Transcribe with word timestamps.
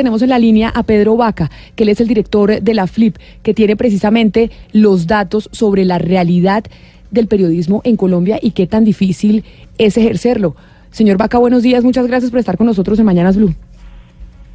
tenemos 0.00 0.22
en 0.22 0.30
la 0.30 0.38
línea 0.38 0.70
a 0.70 0.82
Pedro 0.82 1.14
Vaca, 1.18 1.50
que 1.76 1.82
él 1.82 1.90
es 1.90 2.00
el 2.00 2.08
director 2.08 2.62
de 2.62 2.72
la 2.72 2.86
FLIP, 2.86 3.18
que 3.42 3.52
tiene 3.52 3.76
precisamente 3.76 4.50
los 4.72 5.06
datos 5.06 5.50
sobre 5.52 5.84
la 5.84 5.98
realidad 5.98 6.64
del 7.10 7.26
periodismo 7.26 7.82
en 7.84 7.98
Colombia 7.98 8.38
y 8.40 8.52
qué 8.52 8.66
tan 8.66 8.82
difícil 8.82 9.44
es 9.76 9.98
ejercerlo. 9.98 10.56
Señor 10.90 11.18
Vaca, 11.18 11.36
buenos 11.36 11.62
días, 11.62 11.84
muchas 11.84 12.06
gracias 12.06 12.30
por 12.30 12.40
estar 12.40 12.56
con 12.56 12.66
nosotros 12.66 12.98
en 12.98 13.04
Mañanas 13.04 13.36
Blue. 13.36 13.54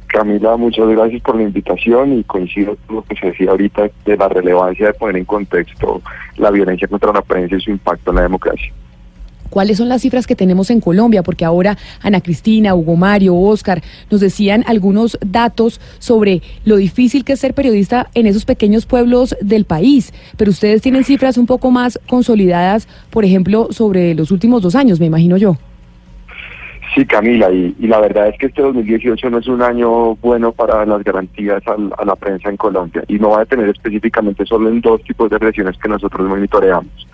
Camila, 0.08 0.56
muchas 0.56 0.88
gracias 0.88 1.22
por 1.22 1.36
la 1.36 1.44
invitación 1.44 2.18
y 2.18 2.24
coincido 2.24 2.76
con 2.84 2.96
lo 2.96 3.02
que 3.02 3.14
se 3.14 3.26
decía 3.28 3.52
ahorita 3.52 3.88
de 4.04 4.16
la 4.16 4.28
relevancia 4.28 4.88
de 4.88 4.94
poner 4.94 5.16
en 5.18 5.26
contexto 5.26 6.02
la 6.38 6.50
violencia 6.50 6.88
contra 6.88 7.12
la 7.12 7.22
prensa 7.22 7.54
y 7.54 7.60
su 7.60 7.70
impacto 7.70 8.10
en 8.10 8.16
la 8.16 8.22
democracia. 8.22 8.72
¿Cuáles 9.50 9.78
son 9.78 9.88
las 9.88 10.02
cifras 10.02 10.26
que 10.26 10.36
tenemos 10.36 10.70
en 10.70 10.80
Colombia? 10.80 11.22
Porque 11.22 11.44
ahora 11.44 11.76
Ana 12.02 12.20
Cristina, 12.20 12.74
Hugo 12.74 12.96
Mario, 12.96 13.36
Oscar 13.36 13.82
nos 14.10 14.20
decían 14.20 14.64
algunos 14.66 15.18
datos 15.24 15.80
sobre 15.98 16.42
lo 16.64 16.76
difícil 16.76 17.24
que 17.24 17.34
es 17.34 17.40
ser 17.40 17.54
periodista 17.54 18.08
en 18.14 18.26
esos 18.26 18.44
pequeños 18.44 18.86
pueblos 18.86 19.36
del 19.40 19.64
país. 19.64 20.12
Pero 20.36 20.50
ustedes 20.50 20.82
tienen 20.82 21.04
cifras 21.04 21.38
un 21.38 21.46
poco 21.46 21.70
más 21.70 21.98
consolidadas, 22.08 22.88
por 23.10 23.24
ejemplo, 23.24 23.68
sobre 23.70 24.14
los 24.14 24.30
últimos 24.30 24.62
dos 24.62 24.74
años, 24.74 25.00
me 25.00 25.06
imagino 25.06 25.36
yo. 25.36 25.56
Sí, 26.94 27.04
Camila, 27.04 27.50
y, 27.50 27.74
la 27.80 28.00
verdad 28.00 28.28
es 28.28 28.38
que 28.38 28.46
este 28.46 28.62
2018 28.62 29.28
no 29.28 29.38
es 29.38 29.46
un 29.48 29.60
año 29.60 30.16
bueno 30.16 30.52
para 30.52 30.86
las 30.86 31.04
garantías 31.04 31.62
a 31.66 32.04
la 32.04 32.16
prensa 32.16 32.48
en 32.48 32.56
Colombia 32.56 33.04
y 33.06 33.18
no 33.18 33.30
va 33.30 33.42
a 33.42 33.44
tener 33.44 33.68
específicamente 33.68 34.46
solo 34.46 34.70
en 34.70 34.80
dos 34.80 35.02
tipos 35.02 35.28
de 35.28 35.36
agresiones 35.36 35.76
que 35.76 35.88
nosotros 35.88 36.26
monitoreamos. 36.26 37.06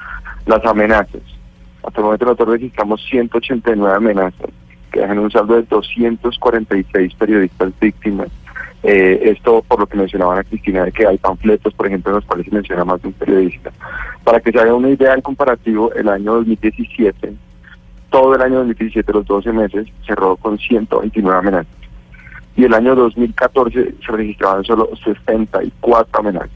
Las 0.47 0.65
amenazas. 0.65 1.23
Hasta 1.83 2.01
el 2.01 2.05
momento 2.05 2.25
nosotros 2.27 2.49
registramos 2.55 3.05
189 3.05 3.97
amenazas 3.97 4.51
que 4.91 5.01
dejan 5.01 5.19
un 5.19 5.31
saldo 5.31 5.55
de 5.55 5.63
246 5.63 7.15
periodistas 7.15 7.73
víctimas. 7.81 8.29
Eh, 8.83 9.21
esto 9.23 9.63
por 9.67 9.81
lo 9.81 9.87
que 9.87 9.97
mencionaban 9.97 10.39
a 10.39 10.45
Cristina, 10.45 10.85
de 10.85 10.93
que 10.93 11.07
hay 11.07 11.17
panfletos, 11.17 11.73
por 11.75 11.87
ejemplo, 11.87 12.11
en 12.11 12.17
los 12.17 12.25
cuales 12.27 12.47
se 12.47 12.55
menciona 12.55 12.85
más 12.85 13.01
de 13.01 13.09
un 13.09 13.15
periodista. 13.15 13.73
Para 14.25 14.41
que 14.41 14.53
se 14.53 14.59
haga 14.59 14.75
una 14.75 14.91
idea 14.91 15.15
en 15.15 15.21
comparativo, 15.23 15.93
el 15.95 16.09
año 16.09 16.35
2017 16.35 17.33
todo 18.13 18.35
el 18.37 18.43
año 18.43 18.59
2017, 18.59 19.11
los 19.11 19.27
12 19.27 19.53
meses, 19.53 19.89
cerró 20.07 20.37
con 20.37 20.59
129 20.59 21.39
amenazas. 21.39 21.75
Y 22.55 22.65
el 22.65 22.75
año 22.75 22.95
2014 22.95 23.95
se 24.05 24.13
registraban 24.13 24.63
solo 24.65 24.91
64 25.03 26.21
amenazas. 26.21 26.51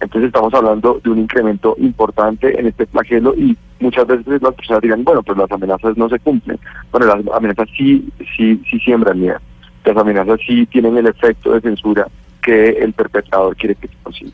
Entonces 0.00 0.28
estamos 0.28 0.52
hablando 0.52 1.00
de 1.02 1.10
un 1.10 1.18
incremento 1.18 1.74
importante 1.78 2.58
en 2.58 2.66
este 2.66 2.86
flagelo 2.86 3.34
y 3.34 3.56
muchas 3.80 4.06
veces 4.06 4.42
las 4.42 4.54
personas 4.54 4.82
dirán, 4.82 5.04
bueno, 5.04 5.22
pues 5.22 5.38
las 5.38 5.50
amenazas 5.50 5.96
no 5.96 6.08
se 6.08 6.18
cumplen. 6.18 6.58
Bueno, 6.92 7.06
las 7.06 7.34
amenazas 7.34 7.68
sí, 7.76 8.08
sí, 8.36 8.60
sí 8.70 8.78
siembran 8.80 9.20
miedo. 9.20 9.38
Las 9.84 9.96
amenazas 9.96 10.38
sí 10.46 10.66
tienen 10.66 10.96
el 10.96 11.06
efecto 11.06 11.52
de 11.52 11.60
censura 11.60 12.06
que 12.42 12.70
el 12.70 12.92
perpetrador 12.92 13.56
quiere 13.56 13.74
que 13.74 13.88
se 13.88 13.94
consiga. 14.02 14.32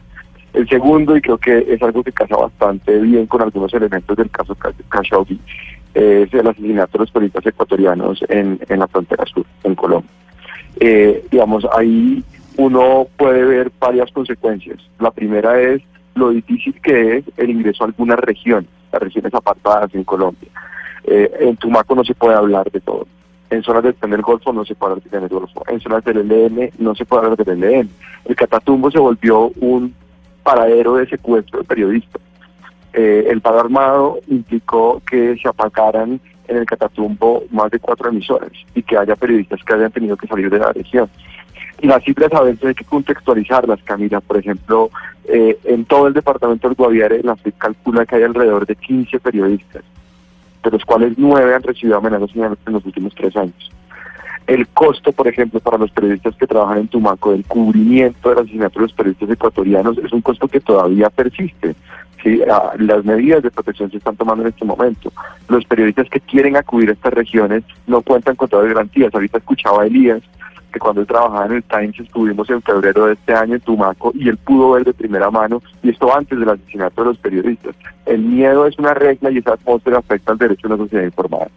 El 0.53 0.69
segundo, 0.69 1.17
y 1.17 1.23
creo 1.23 1.39
que 1.39 1.67
es 1.69 1.83
algo 1.83 2.03
que 2.03 2.13
casa 2.13 2.37
bastante 2.37 2.99
bien 3.01 3.27
con 3.27 3.41
algunos 3.41 3.73
elementos 3.73 4.17
del 4.17 4.31
caso 4.31 4.55
Khashoggi, 4.55 5.39
es 5.95 6.33
el 6.35 6.47
asesinato 6.47 6.99
de 6.99 7.05
los 7.05 7.11
periodistas 7.11 7.47
ecuatorianos 7.47 8.23
en, 8.29 8.59
en 8.69 8.79
la 8.79 8.89
frontera 8.89 9.25
sur, 9.27 9.47
en 9.65 9.75
Colombia. 9.75 10.11
Eh, 10.81 11.25
digamos, 11.31 11.67
ahí 11.77 12.23
uno 12.57 13.07
puede 13.17 13.45
ver 13.45 13.73
varias 13.79 14.11
consecuencias. 14.13 14.79
La 14.99 15.11
primera 15.11 15.61
es 15.61 15.83
lo 16.15 16.31
difícil 16.31 16.75
que 16.83 17.19
es 17.19 17.25
el 17.37 17.51
ingreso 17.51 17.85
a 17.85 17.87
algunas 17.87 18.19
regiones, 18.19 18.71
las 18.93 19.03
regiones 19.03 19.33
apartadas 19.35 19.95
en 19.95 20.05
Colombia. 20.05 20.49
Eh, 21.05 21.31
en 21.41 21.57
Tumaco 21.57 21.95
no 21.95 22.05
se 22.05 22.15
puede 22.15 22.37
hablar 22.37 22.71
de 22.71 22.81
todo. 22.81 23.07
En 23.51 23.63
zonas 23.63 23.83
del 23.83 23.95
del 24.01 24.23
Golfo 24.23 24.53
no 24.53 24.65
se 24.65 24.75
puede 24.75 24.95
hablar 24.95 25.21
del 25.21 25.29
Golfo. 25.29 25.63
En 25.69 25.81
zonas 25.81 26.05
del 26.05 26.31
ELN 26.31 26.71
no 26.79 26.95
se 26.95 27.05
puede 27.05 27.25
hablar 27.25 27.45
del 27.45 27.63
ELN. 27.63 27.91
El 28.25 28.37
Catatumbo 28.37 28.91
se 28.91 28.99
volvió 28.99 29.51
un 29.61 29.95
paradero 30.43 30.97
de 30.97 31.07
secuestro 31.07 31.61
de 31.61 31.65
periodistas. 31.65 32.23
Eh, 32.95 33.27
el 33.31 33.41
paro 33.41 33.61
armado 33.61 34.19
implicó 34.29 35.03
que 35.09 35.37
se 35.37 35.49
apagaran 35.49 36.21
en 36.49 36.57
el 36.57 36.67
Catatumbo 36.67 37.45
más 37.51 37.71
de 37.71 37.79
cuatro 37.79 38.09
emisoras 38.11 38.53
y 38.75 38.83
que 38.83 38.97
haya 38.97 39.17
periodistas 39.17 39.63
que 39.65 39.75
hayan 39.75 39.93
tenido 39.93 40.17
que 40.17 40.27
salir 40.27 40.51
de 40.51 40.59
la 40.59 40.73
región. 40.73 41.09
Y 41.83 41.89
las 41.89 42.05
cifras 42.05 42.33
a 42.33 42.43
veces 42.43 42.65
hay 42.65 42.75
que 42.75 42.85
contextualizarlas, 42.85 43.83
Camila. 43.83 44.21
Por 44.21 44.37
ejemplo, 44.39 44.89
eh, 45.25 45.59
en 45.65 45.85
todo 45.85 46.07
el 46.07 46.15
departamento 46.15 46.69
del 46.69 46.77
Guaviare, 46.77 47.25
la 47.25 47.35
FIP 47.35 47.59
calcula 47.59 48.07
que 48.07 48.15
hay 48.15 48.23
alrededor 48.23 48.67
de 48.67 48.77
15 48.77 49.19
periodistas, 49.19 49.83
de 50.63 50.71
los 50.71 50.85
cuales 50.85 51.15
nueve 51.17 51.53
han 51.53 51.63
recibido 51.65 51.99
amenazas 51.99 52.31
en 52.37 52.73
los 52.73 52.87
últimos 52.87 53.13
tres 53.17 53.37
años. 53.37 53.73
El 54.47 54.69
costo, 54.69 55.11
por 55.11 55.27
ejemplo, 55.27 55.59
para 55.59 55.77
los 55.77 55.91
periodistas 55.91 56.37
que 56.37 56.47
trabajan 56.47 56.79
en 56.79 56.89
Tumaco, 56.89 57.33
del 57.33 57.45
cubrimiento 57.45 58.29
del 58.29 58.39
asesinato 58.39 58.79
de 58.79 58.83
los 58.83 58.93
periodistas 58.93 59.31
ecuatorianos, 59.31 59.99
es 59.99 60.13
un 60.13 60.21
costo 60.21 60.47
que 60.47 60.61
todavía 60.61 61.11
persiste. 61.11 61.75
¿sí? 62.23 62.43
Ah, 62.49 62.75
las 62.79 63.05
medidas 63.05 63.43
de 63.43 63.51
protección 63.51 63.91
se 63.91 63.97
están 63.97 64.17
tomando 64.17 64.45
en 64.45 64.51
este 64.51 64.65
momento. 64.65 65.13
Los 65.49 65.65
periodistas 65.65 66.09
que 66.09 66.21
quieren 66.21 66.57
acudir 66.57 66.91
a 66.91 66.93
estas 66.93 67.13
regiones 67.13 67.65
no 67.89 68.03
cuentan 68.03 68.37
con 68.37 68.49
todas 68.49 68.67
las 68.67 68.75
garantías. 68.75 69.13
Ahorita 69.13 69.39
escuchaba 69.39 69.83
a 69.83 69.87
Elías 69.87 70.23
que 70.73 70.81
cuando 70.81 71.03
él 71.03 71.07
trabajaba 71.07 71.47
en 71.47 71.53
el 71.53 71.63
Times 71.63 72.01
estuvimos 72.01 72.49
en 72.51 72.63
febrero 72.63 73.07
de 73.07 73.13
este 73.15 73.35
año 73.35 73.55
en 73.55 73.61
Tumaco 73.61 74.13
y 74.15 74.29
él 74.29 74.37
pudo 74.39 74.73
ver 74.73 74.85
de 74.85 74.95
primera 74.95 75.31
mano, 75.31 75.63
y 75.83 75.91
esto 75.91 76.15
antes 76.17 76.39
del 76.39 76.49
asesinato 76.49 77.03
de 77.03 77.09
los 77.09 77.19
periodistas. 77.19 77.77
El 78.07 78.23
miedo 78.23 78.67
es 78.67 78.79
una 78.79 78.95
regla 78.95 79.31
y 79.31 79.39
esa 79.39 79.53
atmósfera 79.53 79.99
afecta 79.99 80.33
al 80.33 80.39
derecho 80.39 80.67
a 80.67 80.75
una 80.75 80.85
sociedad 80.85 81.05
informada. 81.05 81.49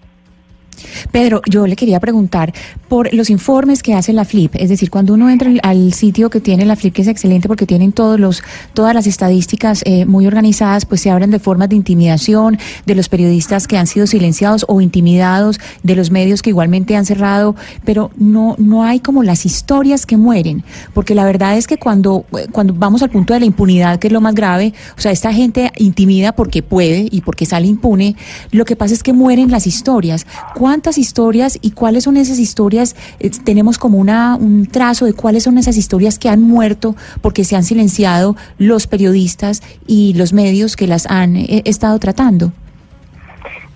Pedro, 1.12 1.42
yo 1.50 1.68
le 1.68 1.76
quería 1.76 2.00
preguntar 2.00 2.54
por 2.88 3.14
los 3.14 3.30
informes 3.30 3.84
que 3.84 3.94
hace 3.94 4.14
la 4.14 4.26
FLIP, 4.26 4.56
es 4.56 4.70
decir, 4.70 4.90
cuando 4.90 5.14
uno 5.14 5.30
entra 5.30 5.52
al 5.64 5.94
sitio 5.94 6.30
que 6.30 6.40
tiene 6.40 6.66
la 6.66 6.76
FLIP, 6.76 6.94
que 6.94 7.02
es 7.02 7.08
excelente 7.08 7.48
porque 7.48 7.66
tienen 7.66 7.92
todos 7.92 8.20
los, 8.20 8.44
todas 8.74 8.94
las 8.94 9.08
estadísticas 9.08 9.82
eh, 9.86 10.06
muy 10.06 10.28
organizadas, 10.28 10.86
pues 10.86 11.02
se 11.02 11.10
hablan 11.10 11.32
de 11.32 11.40
formas 11.40 11.70
de 11.70 11.76
intimidación, 11.76 12.58
de 12.86 12.96
los 12.96 13.10
periodistas 13.10 13.68
que 13.68 13.78
han 13.78 13.88
sido 13.88 14.08
silenciados 14.08 14.66
o 14.68 14.82
intimidados, 14.82 15.60
de 15.84 15.96
los 15.96 16.12
medios 16.12 16.42
que 16.42 16.50
igualmente 16.52 16.96
han 16.96 17.06
cerrado, 17.06 17.56
pero 17.84 18.12
no, 18.18 18.56
no 18.58 18.84
hay 18.84 19.00
como 19.00 19.24
las 19.24 19.46
historias 19.46 20.06
que 20.06 20.18
mueren, 20.18 20.64
porque 20.94 21.16
la 21.16 21.26
verdad 21.26 21.58
es 21.58 21.68
que 21.68 21.78
cuando, 21.78 22.26
cuando 22.52 22.74
vamos 22.74 23.02
al 23.04 23.10
punto 23.10 23.34
de 23.34 23.40
la 23.40 23.46
impunidad, 23.46 24.00
que 24.00 24.08
es 24.08 24.14
lo 24.14 24.22
más 24.22 24.36
grave, 24.36 24.74
o 24.98 25.02
sea, 25.02 25.12
esta 25.12 25.34
gente 25.34 25.72
intimida 25.78 26.34
porque 26.34 26.64
puede 26.64 27.08
y 27.12 27.22
porque 27.22 27.46
sale 27.46 27.68
impune, 27.68 28.16
lo 28.52 28.66
que 28.66 28.76
pasa 28.76 28.94
es 28.94 29.04
que 29.04 29.14
mueren 29.14 29.52
las 29.52 29.68
historias 29.68 30.26
cuántas 30.66 30.98
historias 30.98 31.60
y 31.62 31.74
cuáles 31.74 32.06
son 32.06 32.18
esas 32.18 32.40
historias. 32.40 32.96
Eh, 33.20 33.30
tenemos 33.44 33.78
como 33.78 34.00
una, 34.00 34.36
un 34.36 34.66
trazo 34.66 35.06
de 35.06 35.14
cuáles 35.14 35.44
son 35.44 35.60
esas 35.60 35.78
historias 35.78 36.18
que 36.18 36.28
han 36.28 36.42
muerto 36.42 36.96
porque 37.22 37.44
se 37.44 37.56
han 37.56 37.62
silenciado 37.62 38.36
los 38.58 38.88
periodistas 38.88 39.62
y 39.86 40.16
los 40.16 40.34
medios 40.34 40.76
que 40.76 40.88
las 40.88 41.06
han 41.06 41.36
eh, 41.36 41.62
estado 41.66 42.00
tratando. 42.00 42.52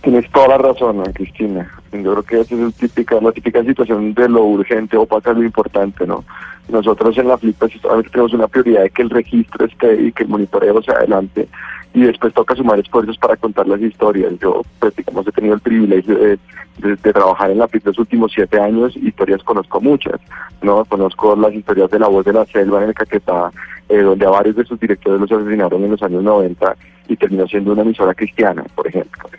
Tienes 0.02 0.28
toda 0.32 0.48
la 0.48 0.58
razón, 0.58 1.04
Cristina. 1.14 1.70
Yo 1.92 2.24
creo 2.24 2.24
que 2.24 2.40
esa 2.42 2.56
es 2.56 2.74
típica, 2.74 3.22
la 3.22 3.34
típica 3.34 3.64
situación 3.64 4.16
de 4.16 4.28
lo 4.28 4.44
urgente 4.46 4.98
o 4.98 5.06
para 5.06 5.34
lo 5.34 5.44
importante, 5.44 6.08
¿no? 6.08 6.26
Nosotros 6.70 7.16
en 7.20 7.28
la 7.28 7.38
FLIP 7.38 7.56
pues, 7.60 7.74
tenemos 8.12 8.34
una 8.34 8.48
prioridad 8.48 8.82
de 8.82 8.90
que 8.90 9.04
el 9.04 9.12
registro 9.12 9.64
esté 9.64 10.02
y 10.02 10.12
que 10.12 10.24
el 10.24 10.30
monitoreo 10.30 10.82
sea 10.82 10.96
adelante 10.96 11.48
y 11.94 12.02
después 12.02 12.34
toca 12.34 12.56
sumar 12.56 12.80
esfuerzos 12.80 13.18
para 13.18 13.36
contar 13.36 13.68
las 13.68 13.82
historias. 13.82 14.34
Yo, 14.40 14.62
pues, 14.80 14.96
digamos, 14.96 15.28
he 15.28 15.32
tenido 15.32 15.56
el 15.56 15.62
privilegio 15.62 16.16
de, 16.18 16.38
trabajar 17.02 17.52
en 17.52 17.58
la 17.58 17.68
FIP 17.68 17.88
los 17.88 18.00
últimos 18.00 18.32
siete 18.34 18.58
años, 18.58 18.96
historias 18.96 19.44
conozco 19.44 19.82
muchas, 19.82 20.20
¿no? 20.62 20.86
Conozco 20.86 21.36
las 21.36 21.54
historias 21.54 21.92
de 21.92 22.00
la 22.00 22.08
voz 22.08 22.24
de 22.24 22.32
la 22.32 22.46
selva 22.46 22.82
en 22.82 22.90
el 22.90 22.94
Caquetá, 22.94 23.52
eh, 23.90 23.98
donde 23.98 24.26
a 24.26 24.30
varios 24.30 24.56
de 24.56 24.64
sus 24.64 24.80
directores 24.80 25.20
los 25.20 25.30
asesinaron 25.30 25.84
en 25.84 25.92
los 25.92 26.02
años 26.02 26.24
90 26.24 26.76
y 27.10 27.18
terminó 27.18 27.46
siendo 27.48 27.74
una 27.74 27.82
emisora 27.82 28.14
cristiana, 28.14 28.64
por 28.76 28.88
ejemplo, 28.88 29.30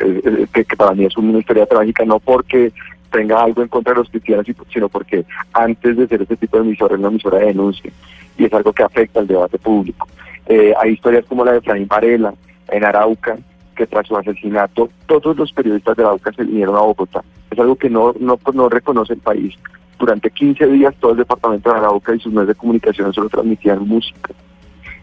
que, 0.53 0.65
que 0.65 0.77
para 0.77 0.93
mí 0.93 1.07
es 1.07 1.17
una 1.17 1.39
historia 1.39 1.65
trágica, 1.65 2.05
no 2.05 2.19
porque 2.19 2.73
tenga 3.11 3.43
algo 3.43 3.63
en 3.63 3.69
contra 3.69 3.95
de 3.95 4.01
los 4.01 4.11
cristianos, 4.11 4.47
sino 4.73 4.89
porque 4.89 5.25
antes 5.53 5.97
de 5.97 6.07
ser 6.09 6.23
este 6.23 6.37
tipo 6.37 6.59
de 6.59 6.65
emisora, 6.65 6.95
es 6.95 7.01
una 7.01 7.09
emisora 7.09 7.39
de 7.39 7.47
denuncia 7.47 7.91
y 8.37 8.45
es 8.45 8.53
algo 8.53 8.73
que 8.73 8.83
afecta 8.83 9.21
al 9.21 9.27
debate 9.27 9.59
público. 9.59 10.09
Eh, 10.51 10.75
hay 10.77 10.95
historias 10.95 11.25
como 11.27 11.45
la 11.45 11.53
de 11.53 11.61
Flavín 11.61 11.87
Varela 11.87 12.35
en 12.67 12.85
Arauca, 12.85 13.39
que 13.77 13.87
tras 13.87 14.05
su 14.05 14.17
asesinato 14.17 14.91
todos 15.07 15.37
los 15.37 15.53
periodistas 15.53 15.97
de 15.97 16.03
Arauca 16.03 16.33
se 16.33 16.43
vinieron 16.43 16.75
a 16.75 16.81
Bogotá. 16.81 17.23
Es 17.53 17.59
algo 17.61 17.77
que 17.77 17.89
no, 17.89 18.13
no, 18.19 18.37
no 18.53 18.69
reconoce 18.69 19.13
el 19.13 19.21
país. 19.21 19.55
Durante 19.97 20.29
15 20.29 20.67
días 20.67 20.93
todo 20.99 21.13
el 21.13 21.19
departamento 21.19 21.71
de 21.71 21.79
Arauca 21.79 22.17
y 22.17 22.19
sus 22.19 22.33
medios 22.33 22.49
de 22.49 22.57
comunicación 22.57 23.13
solo 23.13 23.29
transmitían 23.29 23.87
música. 23.87 24.35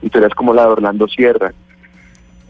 Historias 0.01 0.33
como 0.35 0.53
la 0.53 0.63
de 0.63 0.67
Orlando 0.67 1.07
Sierra. 1.07 1.53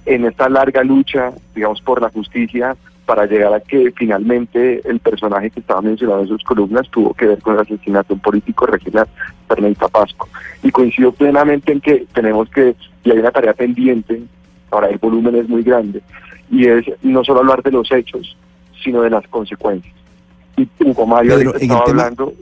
En 0.08 0.26
esta 0.26 0.50
larga 0.50 0.84
lucha, 0.84 1.34
digamos, 1.54 1.82
por 1.82 2.02
la 2.02 2.10
justicia, 2.10 2.76
para 3.08 3.26
llegar 3.26 3.54
a 3.54 3.62
que 3.62 3.94
finalmente 3.96 4.82
el 4.84 5.00
personaje 5.00 5.50
que 5.50 5.62
estaba 5.62 5.82
mencionado 5.82 6.24
en 6.24 6.28
sus 6.28 6.44
columnas 6.44 6.90
tuvo 6.90 7.14
que 7.14 7.26
ver 7.26 7.42
con 7.42 7.54
el 7.56 7.62
asesinato 7.62 8.10
de 8.10 8.14
un 8.16 8.20
político 8.20 8.66
regional, 8.66 9.08
Fernando 9.48 9.88
Pasco. 9.88 10.28
Y 10.62 10.72
coincido 10.72 11.14
plenamente 11.14 11.72
en 11.72 11.80
que 11.80 12.06
tenemos 12.14 12.50
que, 12.50 12.76
y 13.06 13.12
hay 13.12 13.18
una 13.18 13.32
tarea 13.32 13.54
pendiente, 13.54 14.22
ahora 14.70 14.90
el 14.90 14.98
volumen 14.98 15.36
es 15.36 15.48
muy 15.48 15.64
grande, 15.64 16.02
y 16.52 16.68
es 16.68 16.86
no 17.02 17.24
solo 17.24 17.40
hablar 17.40 17.64
de 17.64 17.72
los 17.72 17.90
hechos, 17.94 18.36
sino 18.84 19.02
de 19.02 19.10
las 19.10 19.26
consecuencias. 19.30 19.96
Y 20.58 20.68
Hugo 20.84 21.08
Mario 21.08 21.56
estaba 21.56 21.86
hablando, 21.88 22.34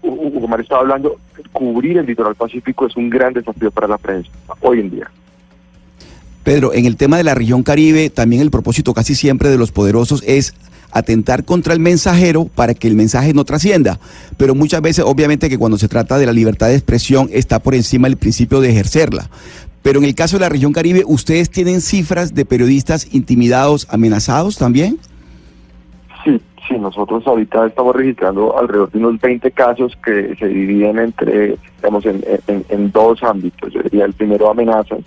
Hugo 0.00 0.48
Mario 0.48 0.62
estaba 0.62 0.80
hablando, 0.80 1.16
cubrir 1.52 1.98
el 1.98 2.06
litoral 2.06 2.36
pacífico 2.36 2.86
es 2.86 2.96
un 2.96 3.10
gran 3.10 3.34
desafío 3.34 3.70
para 3.70 3.86
la 3.86 3.98
prensa 3.98 4.30
hoy 4.62 4.80
en 4.80 4.90
día. 4.92 5.10
Pedro, 6.44 6.74
en 6.74 6.84
el 6.84 6.96
tema 6.96 7.16
de 7.16 7.24
la 7.24 7.34
región 7.34 7.62
Caribe, 7.62 8.10
también 8.10 8.42
el 8.42 8.50
propósito 8.50 8.94
casi 8.94 9.14
siempre 9.14 9.48
de 9.48 9.58
los 9.58 9.72
poderosos 9.72 10.22
es 10.26 10.54
atentar 10.92 11.44
contra 11.44 11.72
el 11.72 11.80
mensajero 11.80 12.44
para 12.54 12.74
que 12.74 12.86
el 12.86 12.94
mensaje 12.94 13.34
no 13.34 13.44
trascienda. 13.44 13.98
Pero 14.36 14.54
muchas 14.54 14.80
veces, 14.80 15.04
obviamente, 15.06 15.48
que 15.48 15.58
cuando 15.58 15.78
se 15.78 15.88
trata 15.88 16.18
de 16.18 16.26
la 16.26 16.32
libertad 16.32 16.68
de 16.68 16.74
expresión 16.74 17.28
está 17.32 17.58
por 17.58 17.74
encima 17.74 18.06
el 18.06 18.16
principio 18.16 18.60
de 18.60 18.70
ejercerla. 18.70 19.28
Pero 19.82 19.98
en 19.98 20.04
el 20.04 20.14
caso 20.14 20.36
de 20.36 20.40
la 20.40 20.48
región 20.48 20.72
Caribe, 20.72 21.02
¿ustedes 21.06 21.50
tienen 21.50 21.80
cifras 21.80 22.34
de 22.34 22.46
periodistas 22.46 23.12
intimidados, 23.12 23.86
amenazados 23.90 24.56
también? 24.56 24.98
Sí, 26.24 26.40
sí, 26.66 26.78
nosotros 26.78 27.26
ahorita 27.26 27.66
estamos 27.66 27.94
registrando 27.94 28.58
alrededor 28.58 28.90
de 28.90 28.98
unos 28.98 29.20
20 29.20 29.50
casos 29.50 29.98
que 30.02 30.36
se 30.38 30.46
dividen 30.46 30.98
entre, 30.98 31.58
digamos, 31.76 32.06
en, 32.06 32.92
dos 32.92 33.22
ámbitos. 33.22 33.72
Yo 33.72 34.04
el 34.04 34.12
primero 34.14 34.50
amenazas, 34.50 35.00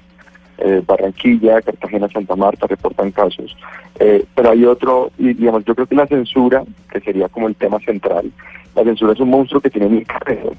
eh, 0.58 0.82
Barranquilla, 0.86 1.62
Cartagena, 1.62 2.10
Santa 2.10 2.36
Marta 2.36 2.68
reportan 2.68 3.12
casos. 3.12 3.56
Eh, 4.00 4.26
pero 4.36 4.52
hay 4.52 4.66
otro, 4.66 5.12
y 5.18 5.34
digamos, 5.34 5.66
yo 5.66 5.76
creo 5.76 5.88
que 5.88 5.96
la 5.96 6.08
censura, 6.08 6.64
que 6.92 7.00
sería 7.00 7.30
como 7.30 7.48
el 7.48 7.56
tema 7.56 7.80
central, 7.80 8.32
la 8.76 8.84
censura 8.84 9.14
es 9.14 9.20
un 9.20 9.30
monstruo 9.30 9.62
que 9.62 9.70
tiene 9.70 9.90
mil 9.90 10.06
cabezas. 10.06 10.58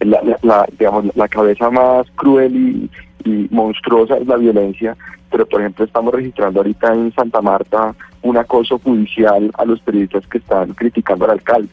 La, 0.00 0.66
digamos, 0.78 1.16
la 1.16 1.28
cabeza 1.28 1.70
más 1.70 2.06
cruel 2.14 2.90
y, 3.24 3.48
monstruosa 3.50 4.16
es 4.16 4.26
la 4.26 4.36
violencia, 4.36 4.96
pero 5.30 5.44
por 5.44 5.60
ejemplo 5.60 5.84
estamos 5.84 6.14
registrando 6.14 6.60
ahorita 6.60 6.94
en 6.94 7.12
Santa 7.12 7.42
Marta 7.42 7.94
un 8.22 8.38
acoso 8.38 8.78
judicial 8.78 9.50
a 9.58 9.66
los 9.66 9.80
periodistas 9.80 10.26
que 10.28 10.38
están 10.38 10.72
criticando 10.72 11.26
al 11.26 11.32
alcalde. 11.32 11.68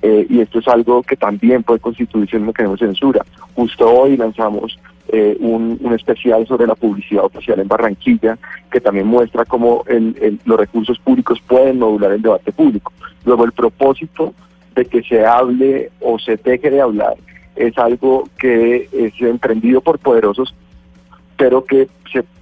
Eh, 0.00 0.26
y 0.30 0.40
esto 0.40 0.60
es 0.60 0.68
algo 0.68 1.02
que 1.02 1.16
también 1.16 1.62
puede 1.62 1.80
constituirse 1.80 2.36
en 2.36 2.46
mecanismo 2.46 2.76
de 2.76 2.86
censura. 2.86 3.24
Justo 3.54 3.90
hoy 3.90 4.16
lanzamos 4.16 4.78
eh, 5.16 5.36
un, 5.38 5.78
especial 5.94 6.44
sobre 6.44 6.66
la 6.66 6.74
publicidad 6.74 7.24
oficial 7.24 7.60
en 7.60 7.68
Barranquilla, 7.68 8.36
que 8.68 8.80
también 8.80 9.06
muestra 9.06 9.44
cómo 9.44 9.84
los 10.44 10.58
recursos 10.58 10.98
públicos 10.98 11.40
pueden 11.46 11.78
modular 11.78 12.10
el 12.10 12.22
debate 12.22 12.50
público. 12.50 12.92
Luego, 13.24 13.44
el 13.44 13.52
propósito 13.52 14.34
de 14.74 14.84
que 14.86 15.04
se 15.04 15.24
hable 15.24 15.92
o 16.00 16.18
se 16.18 16.36
deje 16.36 16.68
de 16.68 16.80
hablar 16.80 17.14
es 17.54 17.78
algo 17.78 18.28
que 18.38 18.88
es 18.92 19.12
emprendido 19.20 19.80
por 19.80 20.00
poderosos, 20.00 20.52
pero 21.36 21.64
que 21.64 21.86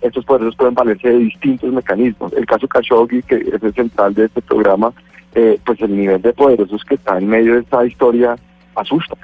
estos 0.01 0.25
poderosos 0.25 0.57
pueden 0.57 0.75
valerse 0.75 1.11
de 1.11 1.19
distintos 1.19 1.71
mecanismos. 1.71 2.33
El 2.33 2.47
caso 2.47 2.67
Khashoggi, 2.69 3.23
que 3.23 3.35
es 3.35 3.63
el 3.63 3.75
central 3.75 4.15
de 4.15 4.25
este 4.25 4.41
programa, 4.41 4.95
eh, 5.35 5.59
pues 5.67 5.79
el 5.83 5.95
nivel 5.95 6.23
de 6.23 6.33
poderosos 6.33 6.83
que 6.85 6.95
está 6.95 7.19
en 7.19 7.29
medio 7.29 7.53
de 7.53 7.61
esta 7.61 7.85
historia 7.85 8.37
asusta. 8.75 9.17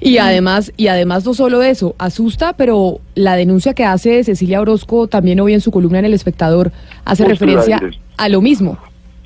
Y 0.00 0.18
además, 0.18 0.72
y 0.76 0.88
además 0.88 1.24
no 1.24 1.34
solo 1.34 1.62
eso, 1.62 1.94
asusta, 1.98 2.54
pero 2.54 3.00
la 3.14 3.36
denuncia 3.36 3.74
que 3.74 3.84
hace 3.84 4.24
Cecilia 4.24 4.60
Orozco 4.60 5.06
también 5.06 5.40
hoy 5.40 5.54
en 5.54 5.60
su 5.60 5.70
columna 5.70 6.00
en 6.00 6.06
El 6.06 6.14
Espectador 6.14 6.72
hace 7.04 7.24
referencia 7.24 7.80
a 8.16 8.28
lo 8.28 8.40
mismo, 8.40 8.78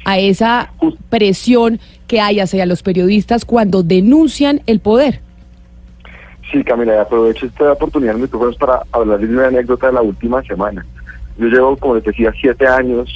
a 0.04 0.18
esa 0.18 0.72
presión 1.08 1.80
que 2.06 2.20
hay 2.20 2.40
hacia 2.40 2.66
los 2.66 2.82
periodistas 2.82 3.44
cuando 3.44 3.82
denuncian 3.82 4.60
el 4.66 4.80
poder. 4.80 5.20
Sí, 6.52 6.62
Camila, 6.62 7.00
aprovecho 7.00 7.46
esta 7.46 7.72
oportunidad 7.72 8.14
en 8.14 8.22
micrófonos 8.22 8.56
para 8.56 8.82
hablar 8.92 9.18
de 9.18 9.26
una 9.26 9.48
anécdota 9.48 9.88
de 9.88 9.94
la 9.94 10.02
última 10.02 10.42
semana. 10.42 10.86
Yo 11.38 11.48
llevo, 11.48 11.76
como 11.76 11.96
les 11.96 12.04
decía, 12.04 12.32
siete 12.40 12.66
años 12.66 13.08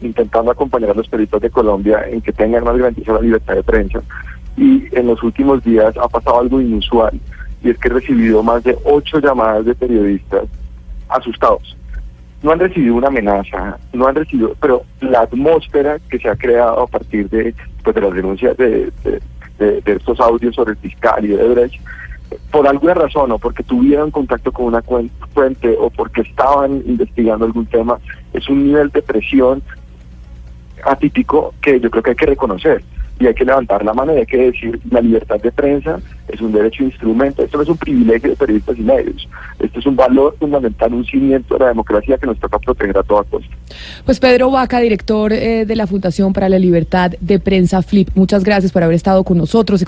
intentando 0.00 0.50
acompañar 0.50 0.90
a 0.90 0.94
los 0.94 1.08
periodistas 1.08 1.42
de 1.42 1.50
Colombia 1.50 2.04
en 2.08 2.20
que 2.20 2.32
tengan 2.32 2.64
más 2.64 2.76
garantía 2.76 3.12
la 3.12 3.20
libertad 3.20 3.54
de 3.54 3.62
prensa 3.62 4.02
y 4.56 4.88
en 4.92 5.06
los 5.06 5.22
últimos 5.22 5.62
días 5.64 5.96
ha 5.96 6.08
pasado 6.08 6.40
algo 6.40 6.60
inusual 6.60 7.18
y 7.62 7.70
es 7.70 7.78
que 7.78 7.88
he 7.88 7.92
recibido 7.92 8.42
más 8.42 8.62
de 8.64 8.76
ocho 8.84 9.18
llamadas 9.20 9.64
de 9.64 9.74
periodistas 9.74 10.44
asustados. 11.08 11.76
No 12.42 12.50
han 12.50 12.58
recibido 12.58 12.96
una 12.96 13.06
amenaza, 13.06 13.78
no 13.92 14.06
han 14.08 14.16
recibido, 14.16 14.56
pero 14.60 14.82
la 15.00 15.20
atmósfera 15.20 15.98
que 16.10 16.18
se 16.18 16.28
ha 16.28 16.34
creado 16.34 16.82
a 16.82 16.86
partir 16.88 17.28
de, 17.30 17.54
pues, 17.84 17.94
de 17.94 18.00
las 18.00 18.14
denuncias 18.14 18.56
de, 18.56 18.92
estos 19.84 20.18
audios 20.18 20.56
sobre 20.56 20.72
el 20.72 20.78
fiscal 20.78 21.24
y 21.24 21.28
de 21.28 21.48
Brecht, 21.48 21.80
por 22.50 22.66
alguna 22.66 22.94
razón, 22.94 23.30
o 23.30 23.38
porque 23.38 23.62
tuvieron 23.62 24.10
contacto 24.10 24.50
con 24.50 24.66
una 24.66 24.82
fuente 24.82 25.76
o 25.78 25.88
porque 25.90 26.22
estaban 26.22 26.82
investigando 26.84 27.44
algún 27.44 27.66
tema, 27.66 27.98
es 28.32 28.48
un 28.48 28.64
nivel 28.64 28.88
de 28.88 29.02
presión 29.02 29.62
atípico 30.84 31.54
que 31.60 31.78
yo 31.78 31.90
creo 31.90 32.02
que 32.02 32.10
hay 32.10 32.16
que 32.16 32.26
reconocer 32.26 32.82
y 33.22 33.26
hay 33.28 33.34
que 33.34 33.44
levantar 33.44 33.84
la 33.84 33.94
mano 33.94 34.14
y 34.14 34.18
hay 34.18 34.26
que 34.26 34.36
decir 34.36 34.80
la 34.90 35.00
libertad 35.00 35.40
de 35.40 35.52
prensa 35.52 36.00
es 36.28 36.40
un 36.40 36.52
derecho 36.52 36.82
instrumento, 36.82 37.42
esto 37.42 37.58
no 37.58 37.62
es 37.62 37.68
un 37.68 37.76
privilegio 37.76 38.30
de 38.30 38.36
periodistas 38.36 38.78
y 38.78 38.82
medios, 38.82 39.28
esto 39.58 39.78
es 39.78 39.86
un 39.86 39.96
valor 39.96 40.34
fundamental, 40.38 40.94
un 40.94 41.04
cimiento 41.04 41.54
de 41.54 41.60
la 41.60 41.68
democracia 41.68 42.16
que 42.16 42.26
nos 42.26 42.38
toca 42.38 42.58
proteger 42.58 42.96
a 42.96 43.02
toda 43.02 43.22
costa. 43.24 43.54
Pues 44.04 44.18
Pedro 44.18 44.50
Vaca, 44.50 44.80
director 44.80 45.32
eh, 45.32 45.66
de 45.66 45.76
la 45.76 45.86
Fundación 45.86 46.32
para 46.32 46.48
la 46.48 46.58
Libertad 46.58 47.12
de 47.20 47.38
Prensa 47.38 47.82
FLIP, 47.82 48.10
muchas 48.14 48.44
gracias 48.44 48.72
por 48.72 48.82
haber 48.82 48.96
estado 48.96 49.24
con 49.24 49.36
nosotros. 49.38 49.82